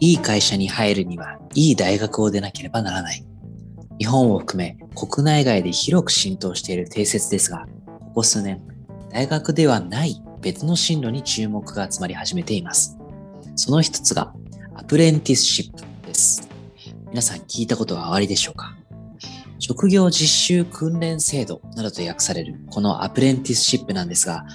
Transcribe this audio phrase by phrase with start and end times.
[0.00, 3.24] いい会社に入るには、いい大学を出なければならない。
[3.98, 8.62] 日本を含め国内外で広く浸透している定説ですが、ここ数年、
[9.10, 12.96] 大学ではない別の進路に注目が集まり始めています。
[13.56, 14.32] その一つが、
[14.74, 16.48] アプレンティスシップです。
[17.10, 18.76] 皆さん聞いたことはありでしょうか？
[19.58, 24.46] 職業実習訓練制度などと訳されるこのアプレンティスシップなんですが、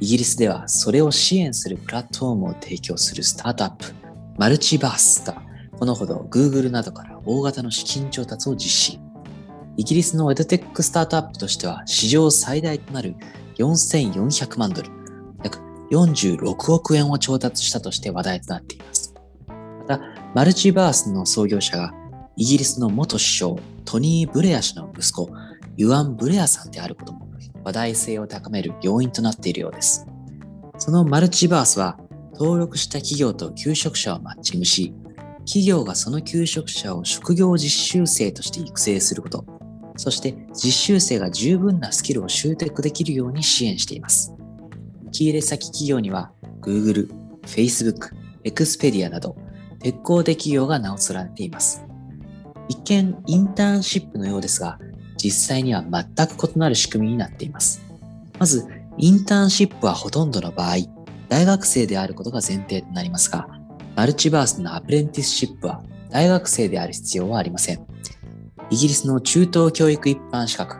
[0.00, 3.94] イギリスではそれを支援するプラットフォームを提供するスタートアップ、
[4.40, 5.42] マルチバースが
[5.78, 8.98] このほど Google などから大型の資金調達を実施。
[9.76, 13.16] イギリスのエドテックスタートアップとしては史上最大となる
[13.58, 14.88] 4400万ドル、
[15.44, 15.58] 約
[15.90, 19.14] 46億円を調達したとして話題となっています。
[19.80, 20.00] また、
[20.34, 21.92] マルチバースの創業者が
[22.38, 25.28] イギリスの元首相トニー・ブレア氏の息子
[25.76, 27.28] ユアン・ブレアさんであることも
[27.62, 30.06] 話題性を高める要因となっているようです。
[30.78, 31.98] そのマルチバースは
[32.40, 34.94] 登録した企業と求職者をマッチングし、
[35.40, 39.44] 企業がその求職者を職業実習生として育成すること、
[39.98, 44.32] そして実習生が十分なスキルを習得できるように支援しています。
[45.08, 48.08] 受け入れ先企業には Google、Facebook、
[48.44, 49.36] Expedia など
[49.80, 51.84] 鉄鋼で企業が名を連ねています。
[52.70, 54.78] 一見インターンシップのようですが、
[55.18, 57.82] 実際には全く異なる仕組みになっています。
[58.38, 60.76] まず、インターンシップはほとんどの場合、
[61.30, 63.46] 大学生であることが前提となりますが、
[63.94, 67.86] マルチバースのアプレンティスシップは大学生である必要はありません。
[68.68, 70.76] イギリスの中等教育一般資格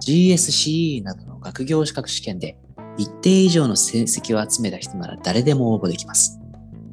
[0.00, 2.58] GSCE などの学業資格試験で
[2.98, 6.38] 一定以上の成績を集めた人なら誰でも応募できます。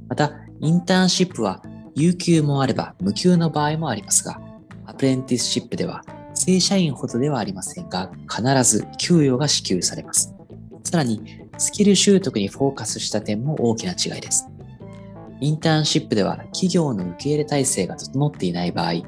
[0.08, 1.62] また、インターンシップは
[1.95, 4.39] 有給もあれば無給の場合もありますが、
[4.86, 6.02] アプレンティスシップでは
[6.34, 10.34] 正社員ほどではありませんが、必ず給与が支給されます。
[10.86, 14.48] さらに、スキル習得にフォーカスした点も大きな違いです。
[15.40, 19.04] インターンシップでは企業の受け入れ体制が整っていない場合、イ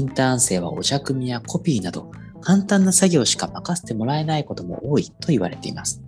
[0.00, 2.10] ンターン生はお茶組みやコピーなど
[2.40, 6.00] 簡単な作業しか任せてもらえないことも多いと言われています。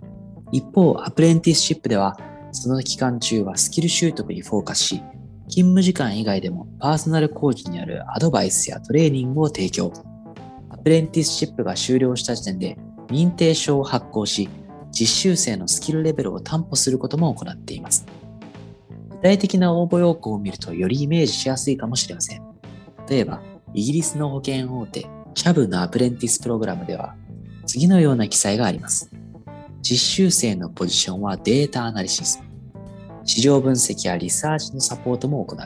[0.53, 2.17] 一方、アプレンティスシップでは、
[2.53, 5.03] その期間中はスキル習得にフォーカスし、
[5.49, 9.91] 勤務時間以外でもパーソナルコーチによるアドバイスやトレーニングを提供。
[10.69, 12.77] アプレンティスシップが終了した時点で
[13.09, 14.49] 認定証を発行し、
[14.91, 18.05] 実習生のスキルレベルを担保することも行っています。
[19.09, 22.43] 具体的な応募要項を見るとよりイメージしやすいかもしれません。
[23.07, 23.41] 例えば、
[23.73, 27.15] イギリスの保険大手、チャブのアプレンティスプログラムでは、
[27.65, 29.09] 次のような記載があります。
[29.81, 32.41] 実習生のポジションはデータアナリシス。
[33.23, 35.59] 市場分析やリサーチのサポートも行う。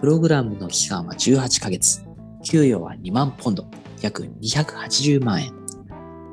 [0.00, 2.04] プログラムの期間は18ヶ月。
[2.42, 3.66] 給与は2万ポンド、
[4.00, 5.52] 約280万円。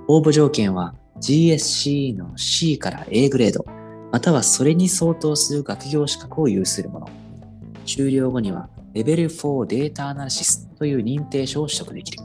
[0.07, 3.65] 応募条件は GSCE の C から A グレード、
[4.11, 7.09] またはそれに相当する学業資格を有するもの。
[7.85, 12.23] 終了後にはレベル4データアナリシスという認定証を取得できる。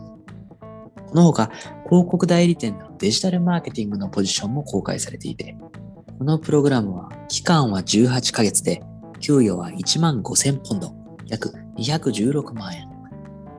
[1.08, 1.50] このほか、
[1.84, 5.56] 広告代理店のデジタルマーケティングのポジションも公開されていて、
[6.18, 8.82] このプログラムは期間は18ヶ月で、
[9.20, 10.94] 給与は1万5000ポンド、
[11.26, 12.88] 約216万円。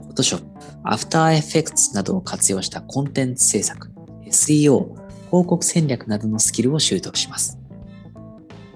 [0.09, 0.44] Photoshop、
[0.83, 3.91] After Effects などを活用したコンテンツ制作、
[4.25, 5.02] SEO、
[5.33, 7.57] 広告戦略などのスキルを習得します。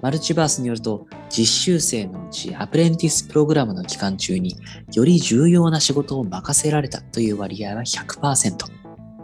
[0.02, 4.56] マルチバースによると、実習生のうちアプレンティスプログラムの期間中に
[4.92, 8.56] より重要な仕事を任せられたという割合は100%。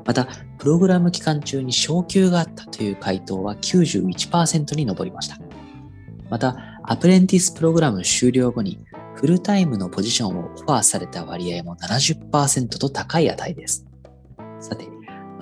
[0.07, 0.29] また、
[0.59, 5.37] プログラム期間中に昇給があったという回答は91%に上りました。
[6.31, 8.79] また、アプレンティスプログラム終了後に
[9.17, 13.85] フルタイムのポジションをオファーされた割合も70%と高い値です。
[14.61, 14.94] さて、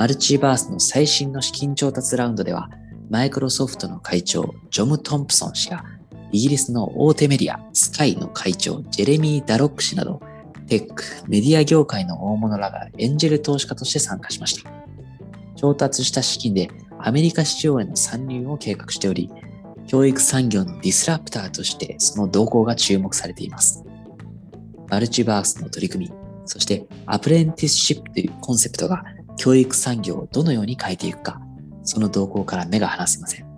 [0.03, 2.69] マルチバースの最新の資金調達ラウンドでは、
[3.09, 5.85] マイクロソフトの会長、ジョム・トンプソン氏や、
[6.33, 10.21] イギリスの大手メディア、スカイの会長、ジェレミー・ダロック氏など、
[10.67, 14.73] テック、メディア業界の大物らがエンジェル投資家として参加しました。
[15.55, 16.69] 調達した資金で
[16.99, 19.31] アメリカ市場への参入を計画しており、
[19.87, 23.85] 教育産業のディスラプターとしてその動向が注目されています。
[24.89, 26.13] マルチバースの取り組み、
[26.45, 29.05] そしてアプレンティスシップというコンセプトが
[29.37, 31.41] 教育産業をどのように変えていくか、
[31.83, 33.52] その動向から目が離せません。